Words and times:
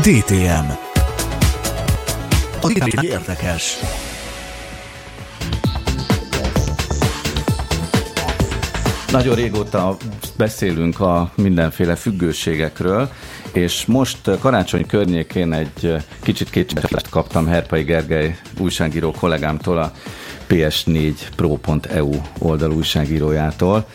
DTM. 0.00 0.70
A 2.60 3.02
érdekes. 3.02 3.76
Nagyon 9.12 9.34
régóta 9.34 9.96
beszélünk 10.36 11.00
a 11.00 11.32
mindenféle 11.36 11.94
függőségekről, 11.94 13.10
és 13.52 13.86
most 13.86 14.18
karácsony 14.38 14.86
környékén 14.86 15.52
egy 15.52 15.96
kicsit 16.22 16.50
kétséget 16.50 17.08
kaptam 17.08 17.46
Herpai 17.46 17.82
Gergely 17.82 18.38
újságíró 18.58 19.10
kollégámtól 19.10 19.78
a 19.78 19.92
ps4pro.eu 20.48 22.10
oldal 22.38 22.72
újságírójától. 22.72 23.86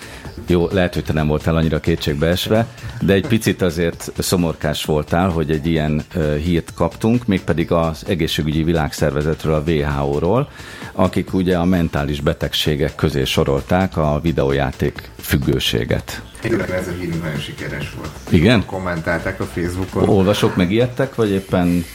Jó, 0.48 0.68
lehet, 0.72 0.94
hogy 0.94 1.04
te 1.04 1.14
nem 1.14 1.28
voltál 1.28 1.56
annyira 1.56 1.80
kétségbeesve, 1.80 2.68
de 3.02 3.14
egy 3.14 3.28
picit 3.28 3.62
azért 3.62 4.12
szomorkás 4.18 4.86
voltál, 4.86 5.30
hogy 5.30 5.52
egy 5.52 5.66
ilyen 5.66 6.04
hírt 6.44 6.74
kaptunk, 6.74 7.26
mégpedig 7.26 7.72
az 7.72 8.04
egészségügyi 8.08 8.64
világszervezetről, 8.64 9.54
a 9.54 9.64
WHO-ról, 9.72 10.50
akik 10.92 11.34
ugye 11.34 11.58
a 11.58 11.66
mentális 11.66 12.22
betegségek 12.22 12.96
közé 12.96 13.24
sorolták 13.24 13.98
a 13.98 14.20
videójáték 14.22 15.10
függőséget. 15.20 16.22
Tényleg 16.50 16.70
ez 16.70 16.88
a 16.88 16.92
hírünk 16.92 17.24
nagyon 17.24 17.40
sikeres 17.40 17.94
volt. 17.98 18.12
Igen? 18.30 18.66
Kommentálták 18.66 19.40
a 19.40 19.44
Facebookon. 19.44 20.10
Olvasok 20.10 20.56
meg 20.56 20.72
ilyettek, 20.72 21.16
vagy 21.16 21.32
éppen 21.32 21.86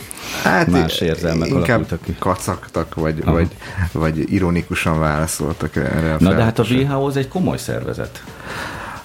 hát 0.42 0.66
más 0.66 1.00
érzelmek 1.00 1.50
alakultak 1.50 2.02
ki? 2.02 2.16
kacagtak, 2.18 2.95
vagy, 2.95 3.24
vagy, 3.24 3.48
vagy 3.92 4.32
ironikusan 4.32 4.98
válaszoltak 4.98 5.76
erre 5.76 6.14
a 6.14 6.16
Na 6.18 6.34
de 6.34 6.42
hát 6.42 6.59
a 6.59 6.62
WHO 6.62 7.06
az 7.06 7.16
egy 7.16 7.28
komoly 7.28 7.59
szervezet. 7.59 8.23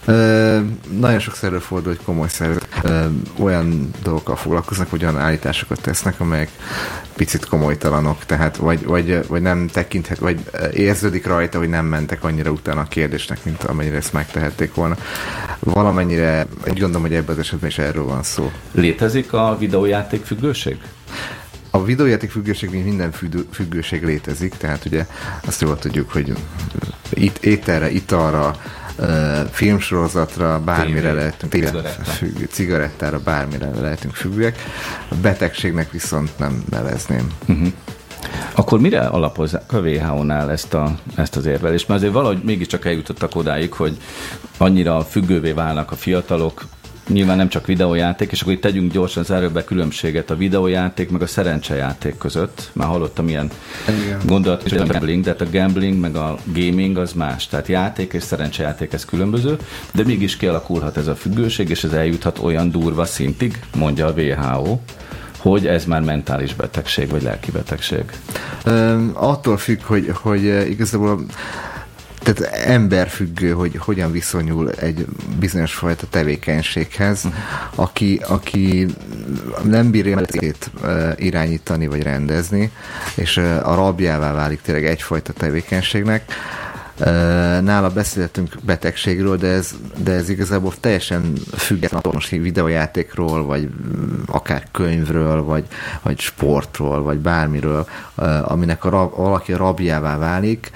Ö, 0.06 0.60
nagyon 1.00 1.20
sokszor 1.20 1.50
előfordul, 1.50 1.96
hogy 1.96 2.06
komoly 2.06 2.28
szervezet 2.28 2.68
ö, 2.84 3.06
olyan 3.40 3.90
dolgokkal 4.04 4.36
foglalkoznak, 4.36 4.90
hogy 4.90 5.04
olyan 5.04 5.20
állításokat 5.20 5.82
tesznek, 5.82 6.20
amelyek 6.20 6.50
picit 7.16 7.46
komolytalanok, 7.46 8.26
tehát 8.26 8.58
vagy, 8.58 8.86
vagy, 8.86 9.28
vagy 9.28 9.42
nem 9.42 9.68
tekinthet, 9.68 10.18
vagy 10.18 10.40
érződik 10.74 11.26
rajta, 11.26 11.58
hogy 11.58 11.70
nem 11.70 11.86
mentek 11.86 12.24
annyira 12.24 12.52
utána 12.52 12.82
a 12.82 12.84
kérdésnek, 12.84 13.44
mint 13.44 13.64
amennyire 13.64 13.96
ezt 13.96 14.14
megtehették 14.14 14.74
volna. 14.74 14.96
Valamennyire, 15.60 16.48
úgy 16.68 16.80
gondolom, 16.80 17.02
hogy 17.02 17.14
ebben 17.14 17.36
az 17.36 17.40
esetben 17.40 17.70
is 17.70 17.78
erről 17.78 18.04
van 18.04 18.24
szó. 18.24 18.52
Létezik 18.72 19.34
a 19.34 19.56
videójáték 19.60 20.26
függőség? 20.26 20.78
A 21.70 21.84
videójáték 21.84 22.32
függőség, 22.32 22.70
mint 22.70 22.86
minden 22.86 23.12
függőség 23.52 24.04
létezik, 24.04 24.54
tehát 24.58 24.86
ugye 24.86 25.06
azt 25.46 25.62
jól 25.62 25.80
tudjuk, 25.80 26.12
hogy 26.12 26.34
itt 27.10 27.38
ételre, 27.38 27.92
italra, 27.92 28.56
filmsorozatra, 29.52 30.60
bármire 30.60 31.02
Tévé, 31.02 31.16
lehetünk 31.16 31.52
cigaretta. 31.52 32.04
függő, 32.04 32.48
cigarettára, 32.52 33.20
bármire 33.20 33.70
lehetünk 33.82 34.14
függőek. 34.14 34.58
A 35.10 35.16
betegségnek 35.22 35.92
viszont 35.92 36.38
nem 36.38 36.64
nevezném. 36.70 37.32
Uh-huh. 37.48 37.68
Akkor 38.56 38.80
mire 38.80 39.00
alapozzák 39.00 39.74
a 39.74 39.78
WHO-nál 39.78 40.52
ezt, 40.52 40.74
a, 40.74 40.96
ezt 41.16 41.36
az 41.36 41.46
érvelést? 41.46 41.88
Mert 41.88 42.00
azért 42.00 42.14
valahogy 42.14 42.42
mégiscsak 42.44 42.86
eljutottak 42.86 43.36
odáig, 43.36 43.74
hogy 43.74 43.98
annyira 44.58 45.02
függővé 45.02 45.52
válnak 45.52 45.92
a 45.92 45.96
fiatalok, 45.96 46.66
nyilván 47.08 47.38
nem 47.38 47.50
csak 47.50 47.66
videójáték, 47.66 48.32
és 48.32 48.42
akkor 48.42 48.54
itt 48.54 48.62
tegyünk 48.62 48.92
gyorsan 48.92 49.24
záróbe 49.24 49.64
különbséget 49.64 50.30
a 50.30 50.36
videójáték 50.36 51.10
meg 51.10 51.22
a 51.22 51.28
szerencsejáték 51.28 52.18
között. 52.18 52.70
Már 52.74 52.88
hallottam 52.88 53.28
ilyen 53.28 53.50
gondolat, 54.26 54.62
hogy 54.62 54.78
a 54.78 54.86
gambling, 54.86 55.24
de 55.24 55.30
hát 55.30 55.42
a 55.42 55.50
gambling 55.52 56.00
meg 56.00 56.16
a 56.16 56.38
gaming 56.46 56.98
az 56.98 57.14
más. 57.14 57.48
Tehát 57.48 57.68
játék 57.68 58.14
és 58.14 58.24
szerencsejáték 58.24 58.94
ez 58.94 59.06
különböző, 59.06 59.58
de 59.94 60.04
mégis 60.04 60.38
kialakulhat 60.38 60.98
ez 60.98 61.08
a 61.08 61.16
függőség, 61.16 61.70
és 61.70 61.84
ez 61.84 61.94
eljuthat 61.94 62.40
olyan 62.40 62.72
durva 62.72 63.06
szintig, 63.06 63.60
mondja 63.76 64.08
a 64.08 64.12
WHO, 64.12 64.80
hogy 65.38 65.68
ez 65.68 65.86
már 65.86 66.02
mentális 66.02 66.54
betegség, 66.54 67.10
vagy 67.10 67.22
lelki 67.22 67.52
betegség? 67.52 68.04
Um, 68.66 69.12
attól 69.14 69.58
függ, 69.58 69.82
hogy, 69.82 70.12
hogy 70.14 70.44
igazából 70.70 71.26
tehát 72.26 72.54
emberfüggő, 72.54 73.52
hogy 73.52 73.76
hogyan 73.78 74.12
viszonyul 74.12 74.72
egy 74.72 75.06
bizonyos 75.40 75.74
fajta 75.74 76.08
tevékenységhez, 76.10 77.26
uh-huh. 77.26 77.40
aki, 77.76 78.22
aki 78.28 78.88
nem 79.64 79.92
bírja 79.92 80.12
életét 80.12 80.72
irányítani 81.16 81.88
vagy 81.88 82.02
rendezni, 82.02 82.72
és 83.16 83.38
a 83.38 83.76
rabjává 83.76 84.34
válik 84.34 84.62
tényleg 84.62 84.86
egyfajta 84.86 85.34
tevékenységnek, 85.34 86.32
Nála 87.62 87.90
beszéltünk 87.90 88.56
betegségről, 88.66 89.38
de 89.38 89.48
ez, 89.48 89.76
de 90.04 90.12
ez 90.12 90.30
igazából 90.30 90.74
teljesen 90.80 91.34
független 91.58 92.00
attól 92.00 92.14
most 92.14 92.30
videójátékról, 92.30 93.46
vagy 93.46 93.70
akár 94.26 94.68
könyvről, 94.72 95.44
vagy, 95.44 95.66
vagy 96.02 96.20
sportról, 96.20 97.02
vagy 97.02 97.18
bármiről, 97.18 97.88
aminek 98.42 98.86
a 98.86 98.90
rab, 98.90 99.16
valaki 99.16 99.54
rabjává 99.54 100.18
válik, 100.18 100.72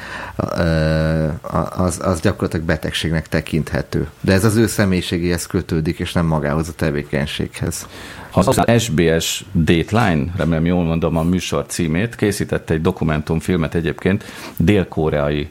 az, 1.77 1.99
az 2.03 2.19
gyakorlatilag 2.19 2.65
betegségnek 2.65 3.27
tekinthető. 3.27 4.07
De 4.21 4.33
ez 4.33 4.45
az 4.45 4.55
ő 4.55 4.67
személyiségéhez 4.67 5.45
kötődik, 5.45 5.99
és 5.99 6.13
nem 6.13 6.25
magához 6.25 6.67
a 6.67 6.73
tevékenységhez. 6.73 7.87
Az 8.31 8.61
SBS 8.77 9.45
Dateline, 9.55 10.31
remélem 10.37 10.65
jól 10.65 10.83
mondom 10.83 11.17
a 11.17 11.23
műsor 11.23 11.65
címét, 11.65 12.15
készítette 12.15 12.73
egy 12.73 12.81
dokumentumfilmet 12.81 13.75
egyébként 13.75 14.23
dél-koreai 14.57 15.49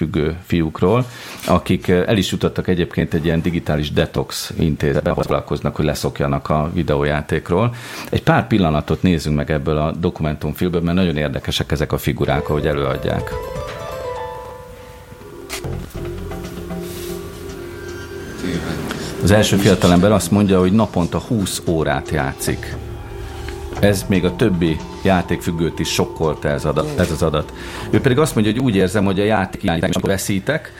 játékfüggő 0.00 0.36
fiúkról, 0.46 1.04
akik 1.46 1.88
eh, 1.88 2.04
el 2.06 2.16
is 2.16 2.30
jutottak 2.30 2.68
egyébként 2.68 3.14
egy 3.14 3.24
ilyen 3.24 3.42
digitális 3.42 3.92
detox 3.92 4.52
intézetbe, 4.58 5.14
foglalkoznak, 5.14 5.76
hogy 5.76 5.84
leszokjanak 5.84 6.48
a 6.48 6.70
videójátékról. 6.74 7.74
Egy 8.10 8.22
pár 8.22 8.46
pillanatot 8.46 9.02
nézzünk 9.02 9.36
meg 9.36 9.50
ebből 9.50 9.76
a 9.76 9.92
dokumentumfilmből, 9.92 10.80
mert 10.80 10.96
nagyon 10.96 11.16
érdekesek 11.16 11.72
ezek 11.72 11.92
a 11.92 11.98
figurák, 11.98 12.48
ahogy 12.48 12.66
előadják. 12.66 13.30
Az 19.22 19.30
első 19.30 19.56
fiatalember 19.56 20.12
azt 20.12 20.30
mondja, 20.30 20.58
hogy 20.58 20.72
naponta 20.72 21.18
20 21.18 21.62
órát 21.66 22.10
játszik. 22.10 22.76
Ez 23.80 24.04
még 24.08 24.24
a 24.24 24.36
többi 24.36 24.76
játékfüggőt 25.02 25.78
is 25.78 25.88
sokkolta 25.88 26.48
ez, 26.48 26.64
adat, 26.64 26.98
ez 26.98 27.10
az 27.10 27.22
adat. 27.22 27.52
Ő 27.90 28.00
pedig 28.00 28.18
azt 28.18 28.34
mondja, 28.34 28.52
hogy 28.52 28.62
úgy 28.62 28.76
érzem, 28.76 29.04
hogy 29.04 29.20
a 29.20 29.24
játék 29.24 29.62
irányítás, 29.62 29.90
amikor 29.90 30.10
veszítek, 30.10 30.72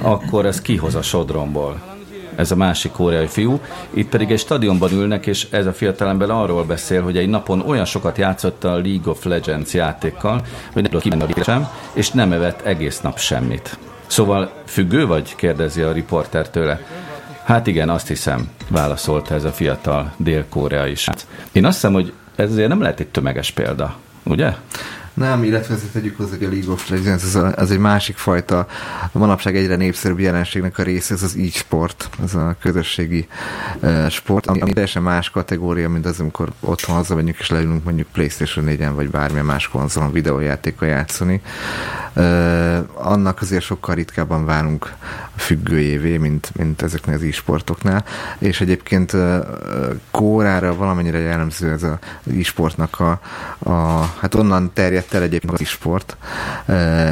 akkor 0.00 0.46
ez 0.46 0.60
kihoz 0.60 0.94
a 0.94 1.02
sodromból. 1.02 1.90
Ez 2.36 2.50
a 2.50 2.56
másik 2.56 2.92
koreai 2.92 3.26
fiú. 3.26 3.60
Itt 3.90 4.08
pedig 4.08 4.30
egy 4.30 4.38
stadionban 4.38 4.92
ülnek, 4.92 5.26
és 5.26 5.46
ez 5.50 5.66
a 5.66 5.72
fiatalember 5.72 6.30
arról 6.30 6.64
beszél, 6.64 7.02
hogy 7.02 7.16
egy 7.16 7.28
napon 7.28 7.60
olyan 7.60 7.84
sokat 7.84 8.18
játszott 8.18 8.64
a 8.64 8.72
League 8.72 9.10
of 9.10 9.24
Legends 9.24 9.74
játékkal, 9.74 10.42
hogy 10.72 10.82
nem 10.82 11.00
tudott 11.00 11.44
sem, 11.44 11.68
és 11.92 12.10
nem 12.10 12.32
evett 12.32 12.60
egész 12.60 13.00
nap 13.00 13.18
semmit. 13.18 13.78
Szóval 14.06 14.52
függő 14.66 15.06
vagy? 15.06 15.34
kérdezi 15.34 15.80
a 15.80 15.92
riporter 15.92 16.50
tőle. 16.50 16.80
Hát 17.44 17.66
igen, 17.66 17.88
azt 17.88 18.08
hiszem, 18.08 18.48
válaszolta 18.68 19.34
ez 19.34 19.44
a 19.44 19.52
fiatal 19.52 20.12
dél-koreai 20.16 20.94
srác. 20.94 21.26
Én 21.52 21.64
azt 21.64 21.74
hiszem, 21.74 21.92
hogy 21.92 22.12
ez 22.36 22.50
azért 22.50 22.68
nem 22.68 22.80
lehet 22.80 23.00
egy 23.00 23.08
tömeges 23.08 23.50
példa, 23.50 23.96
ugye? 24.22 24.54
Nem, 25.14 25.44
illetve 25.44 25.74
ezt 25.74 25.92
tegyük 25.92 26.16
hozzá, 26.16 26.30
hogy 26.36 26.44
a 26.44 26.48
League 26.48 26.72
of 26.72 26.88
Legends 26.88 27.24
az, 27.24 27.34
a, 27.34 27.52
az 27.56 27.70
egy 27.70 27.78
másik 27.78 28.16
fajta, 28.16 28.66
manapság 29.12 29.56
egyre 29.56 29.76
népszerűbb 29.76 30.18
jelenségnek 30.18 30.78
a 30.78 30.82
része, 30.82 31.14
ez 31.14 31.22
az 31.22 31.36
e-sport, 31.36 32.08
ez 32.22 32.34
a 32.34 32.56
közösségi 32.60 33.26
uh, 33.80 34.08
sport, 34.08 34.46
ami, 34.46 34.60
ami 34.60 34.72
teljesen 34.72 35.02
más 35.02 35.30
kategória, 35.30 35.88
mint 35.88 36.06
az, 36.06 36.20
amikor 36.20 36.52
otthon 36.60 36.96
hazamegyünk 36.96 37.38
és 37.38 37.50
leülünk 37.50 37.84
mondjuk 37.84 38.08
Playstation 38.12 38.66
4-en, 38.68 38.92
vagy 38.94 39.10
bármilyen 39.10 39.44
más 39.44 39.68
konzolon 39.68 40.12
videójátékkal 40.12 40.88
játszani. 40.88 41.40
Annak 42.94 43.40
azért 43.40 43.62
sokkal 43.62 43.94
ritkábban 43.94 44.44
válunk 44.44 44.94
függőjévé, 45.36 46.16
mint, 46.16 46.50
mint 46.56 46.82
ezeknél 46.82 47.14
az 47.14 47.22
e-sportoknál, 47.22 48.04
és 48.38 48.60
egyébként 48.60 49.16
kórára 50.10 50.74
valamennyire 50.74 51.18
jellemző 51.18 51.70
ez 51.70 51.82
az 51.82 51.98
e-sportnak 52.38 53.00
a, 53.00 53.20
a 53.70 54.00
hát 54.20 54.34
onnan 54.34 54.70
terjed 54.72 54.92
terjedt 54.92 55.14
el 55.14 55.22
egyébként 55.22 55.52
az 55.52 55.66
sport. 55.66 56.16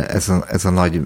Ez 0.09 0.29
a, 0.29 0.45
ez 0.49 0.65
a 0.65 0.71
nagy 0.71 1.01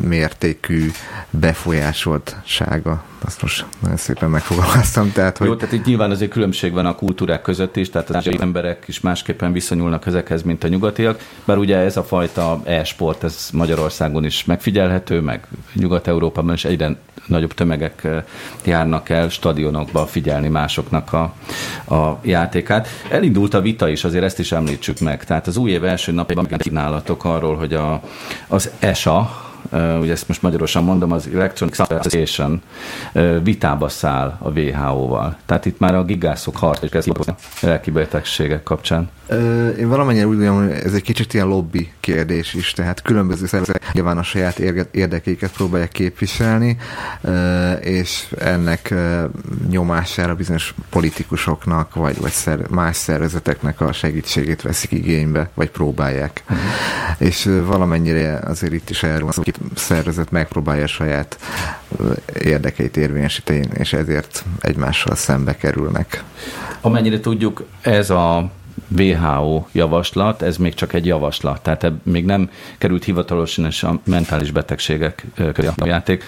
mértékű 0.00 0.90
befolyásoltsága 1.30 3.04
azt 3.24 3.42
most 3.42 3.66
nagyon 3.80 3.96
szépen 3.96 4.30
megfogalmaztam. 4.30 5.12
Tehát, 5.12 5.38
hogy... 5.38 5.46
Jó, 5.46 5.54
tehát 5.54 5.74
itt 5.74 5.84
nyilván 5.84 6.10
azért 6.10 6.30
különbség 6.30 6.72
van 6.72 6.86
a 6.86 6.94
kultúrák 6.94 7.42
között 7.42 7.76
is, 7.76 7.90
tehát 7.90 8.10
az 8.10 8.28
emberek 8.40 8.84
is 8.86 9.00
másképpen 9.00 9.52
viszonyulnak 9.52 10.06
ezekhez, 10.06 10.42
mint 10.42 10.64
a 10.64 10.68
nyugatiak, 10.68 11.20
bár 11.44 11.58
ugye 11.58 11.76
ez 11.76 11.96
a 11.96 12.02
fajta 12.02 12.60
e-sport, 12.94 13.24
ez 13.24 13.48
Magyarországon 13.52 14.24
is 14.24 14.44
megfigyelhető, 14.44 15.20
meg 15.20 15.46
Nyugat-Európában 15.72 16.54
is 16.54 16.64
egyre 16.64 16.96
nagyobb 17.26 17.52
tömegek 17.54 18.08
járnak 18.64 19.08
el 19.08 19.28
stadionokba 19.28 20.06
figyelni 20.06 20.48
másoknak 20.48 21.12
a, 21.12 21.22
a 21.94 22.18
játékát. 22.22 22.88
Elindult 23.10 23.54
a 23.54 23.60
vita 23.60 23.88
is, 23.88 24.04
azért 24.04 24.24
ezt 24.24 24.38
is 24.38 24.52
említsük 24.52 25.00
meg. 25.00 25.24
Tehát 25.24 25.46
az 25.46 25.56
új 25.56 25.70
év 25.70 25.84
első 25.84 26.12
napjában 26.12 26.46
nálatok 26.70 27.24
arról, 27.24 27.56
hogy 27.56 27.74
a, 27.74 28.00
az 28.48 28.70
ESA, 28.78 29.43
ugye 29.72 30.12
ezt 30.12 30.28
most 30.28 30.42
magyarosan 30.42 30.84
mondom, 30.84 31.12
az 31.12 31.28
Electronic 31.34 31.78
Association 31.78 32.62
vitába 33.42 33.88
száll 33.88 34.38
a 34.38 34.50
WHO-val. 34.50 35.36
Tehát 35.46 35.66
itt 35.66 35.78
már 35.78 35.94
a 35.94 36.04
gigászok 36.04 36.56
harc 36.56 36.90
kezd 36.90 37.08
a 37.26 37.34
lelki 37.60 37.90
betegségek 37.90 38.62
kapcsán. 38.62 39.10
Én 39.78 39.88
valamennyire 39.88 40.26
úgy 40.26 40.36
gondolom, 40.36 40.68
hogy 40.68 40.72
ez 40.84 40.94
egy 40.94 41.02
kicsit 41.02 41.34
ilyen 41.34 41.46
lobby 41.46 41.92
kérdés 42.00 42.54
is, 42.54 42.72
tehát 42.72 43.02
különböző 43.02 43.46
szervezetek 43.46 43.92
nyilván 43.92 44.18
a 44.18 44.22
saját 44.22 44.58
érdekeiket 44.90 45.52
próbálják 45.52 45.92
képviselni, 45.92 46.76
és 47.80 48.34
ennek 48.38 48.94
nyomására 49.68 50.34
bizonyos 50.34 50.74
politikusoknak, 50.90 51.94
vagy, 51.94 52.20
vagy 52.20 52.30
szer, 52.30 52.68
más 52.68 52.96
szervezeteknek 52.96 53.80
a 53.80 53.92
segítségét 53.92 54.62
veszik 54.62 54.92
igénybe, 54.92 55.50
vagy 55.54 55.70
próbálják. 55.70 56.42
Uh-huh. 56.44 56.64
És 57.18 57.50
valamennyire 57.64 58.38
azért 58.46 58.72
itt 58.72 58.90
is 58.90 59.02
erről 59.02 59.30
van, 59.34 59.44
hogy 59.58 59.78
szervezet 59.78 60.30
megpróbálja 60.30 60.86
saját 60.86 61.38
érdekeit 62.40 62.96
érvényesíteni, 62.96 63.68
és 63.74 63.92
ezért 63.92 64.44
egymással 64.60 65.14
szembe 65.14 65.56
kerülnek. 65.56 66.22
Amennyire 66.80 67.20
tudjuk, 67.20 67.64
ez 67.80 68.10
a 68.10 68.50
WHO 68.98 69.66
javaslat, 69.72 70.42
ez 70.42 70.56
még 70.56 70.74
csak 70.74 70.92
egy 70.92 71.06
javaslat, 71.06 71.62
tehát 71.62 71.92
még 72.02 72.24
nem 72.24 72.50
került 72.78 73.04
hivatalosan 73.04 73.64
és 73.64 73.82
a 73.82 74.00
mentális 74.04 74.50
betegségek 74.50 75.26
köré 75.34 75.68
a 75.76 75.86
játék. 75.86 76.24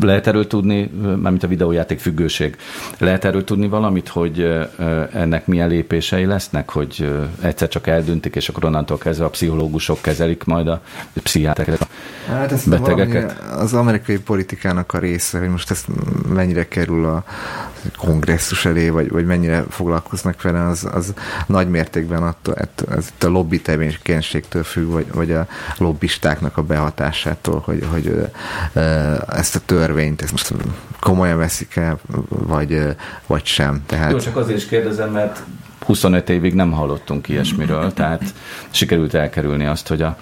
Lehet 0.00 0.26
erről 0.26 0.46
tudni, 0.46 0.90
mármint 1.00 1.42
a 1.42 1.48
videójáték 1.48 1.98
függőség, 1.98 2.56
lehet 2.98 3.24
erről 3.24 3.44
tudni 3.44 3.68
valamit, 3.68 4.08
hogy 4.08 4.66
ennek 5.12 5.46
milyen 5.46 5.68
lépései 5.68 6.24
lesznek, 6.24 6.70
hogy 6.70 7.12
egyszer 7.40 7.68
csak 7.68 7.86
eldöntik, 7.86 8.36
és 8.36 8.48
akkor 8.48 8.64
onnantól 8.64 8.98
kezdve 8.98 9.24
a 9.24 9.30
pszichológusok 9.30 10.02
kezelik 10.02 10.44
majd 10.44 10.68
a 10.68 10.82
pszichiátereket, 11.22 11.80
a 11.80 11.88
hát 12.30 12.52
ez 12.52 12.64
betegeket? 12.64 13.40
Az 13.40 13.74
amerikai 13.74 14.18
politikának 14.18 14.92
a 14.92 14.98
része, 14.98 15.38
hogy 15.38 15.48
most 15.48 15.70
ezt 15.70 15.86
mennyire 16.28 16.68
kerül 16.68 17.04
a 17.04 17.24
kongresszus 17.96 18.64
elé, 18.64 18.88
vagy, 18.88 19.10
vagy 19.10 19.26
mennyire 19.26 19.64
foglalkoznak 19.68 20.42
vele, 20.42 20.66
az, 20.66 20.88
az 20.92 21.14
nagy 21.46 21.68
mértékben 21.68 22.22
attól, 22.22 22.54
ez 22.90 23.06
itt 23.08 23.24
a 23.24 23.28
lobby 23.28 23.60
tevékenységtől 23.60 24.62
függ, 24.62 24.90
vagy, 24.90 25.06
vagy 25.12 25.32
a 25.32 25.46
lobbistáknak 25.78 26.56
a 26.56 26.62
behatásától, 26.62 27.62
hogy, 27.64 27.86
hogy 27.90 28.30
ezt 29.28 29.56
a 29.56 29.60
törvényt 29.66 30.22
ezt 30.22 30.30
most 30.30 30.54
komolyan 31.00 31.38
veszik 31.38 31.76
el, 31.76 31.98
vagy, 32.28 32.96
vagy 33.26 33.44
sem. 33.44 33.82
Tehát... 33.86 34.10
Jó, 34.10 34.18
csak 34.18 34.36
azért 34.36 34.58
is 34.58 34.66
kérdezem, 34.66 35.10
mert 35.10 35.42
25 35.90 36.28
évig 36.28 36.54
nem 36.54 36.72
hallottunk 36.72 37.28
ilyesmiről, 37.28 37.92
tehát 37.92 38.22
sikerült 38.70 39.14
elkerülni 39.14 39.66
azt, 39.66 39.88
hogy 39.88 40.02
a 40.02 40.16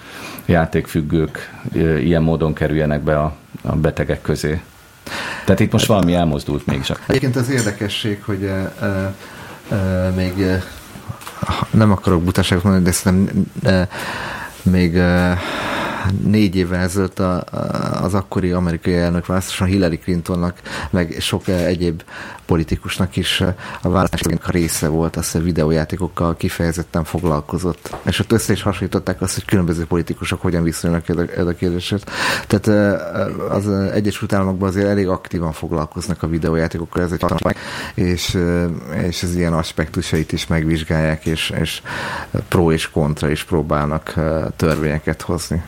játékfüggők 0.45 1.53
ilyen 1.99 2.21
módon 2.21 2.53
kerüljenek 2.53 3.01
be 3.01 3.19
a, 3.19 3.35
a 3.61 3.75
betegek 3.75 4.21
közé. 4.21 4.61
Tehát 5.45 5.59
itt 5.59 5.71
most 5.71 5.85
valami 5.85 6.13
elmozdult 6.13 6.65
mégis. 6.65 6.91
Egyébként 7.07 7.35
az 7.35 7.49
érdekesség, 7.49 8.23
hogy 8.23 8.43
e, 8.43 8.73
e, 8.81 9.13
e, 9.75 10.09
még 10.15 10.41
e, 10.41 10.63
nem 11.71 11.91
akarok 11.91 12.23
butaságot 12.23 12.63
mondani, 12.63 12.85
de 12.85 12.91
szerintem 12.91 13.45
e, 13.63 13.87
még 14.61 14.95
e, 14.95 15.37
négy 16.23 16.55
évvel 16.55 16.79
ezelőtt 16.79 17.19
a, 17.19 17.43
az 18.01 18.13
akkori 18.13 18.51
amerikai 18.51 18.95
elnök 18.95 19.25
választáson 19.25 19.67
Hillary 19.67 19.97
Clintonnak, 19.99 20.61
meg 20.89 21.15
sok 21.19 21.47
egyéb 21.47 22.01
politikusnak 22.45 23.15
is 23.15 23.43
a 23.81 23.89
választásnak 23.89 24.51
része 24.51 24.87
volt, 24.87 25.15
azt 25.15 25.35
a 25.35 25.39
videójátékokkal 25.39 26.35
kifejezetten 26.35 27.03
foglalkozott. 27.03 27.95
És 28.05 28.19
ott 28.19 28.31
össze 28.31 28.53
is 28.53 28.61
hasonlították 28.61 29.21
azt, 29.21 29.33
hogy 29.33 29.45
különböző 29.45 29.85
politikusok 29.85 30.41
hogyan 30.41 30.63
viszonyulnak 30.63 31.09
ez 31.37 31.45
a 31.45 31.53
kérdéshez. 31.53 32.03
Tehát 32.47 32.67
az 33.49 33.69
Egyesült 33.69 34.33
Államokban 34.33 34.69
azért 34.69 34.87
elég 34.87 35.07
aktívan 35.07 35.51
foglalkoznak 35.51 36.23
a 36.23 36.27
videójátékokkal, 36.27 37.03
ez 37.03 37.11
egy 37.11 37.21
hatalmas, 37.21 37.53
és, 37.93 38.37
és 39.01 39.23
az 39.23 39.35
ilyen 39.35 39.53
aspektusait 39.53 40.31
is 40.31 40.47
megvizsgálják, 40.47 41.25
és, 41.25 41.53
és 41.59 41.81
pro 42.47 42.71
és 42.71 42.89
kontra 42.89 43.29
is 43.29 43.43
próbálnak 43.43 44.13
törvényeket 44.55 45.21
hozni. 45.21 45.63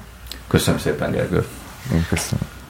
Köszönöm 0.51 0.79
szépen, 0.79 1.11
Gergő. 1.11 1.45
Én 1.93 2.05
köszönöm. 2.09 2.60